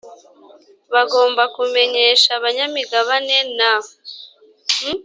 [0.93, 3.71] bagomba kumenyesha abanyamigabane na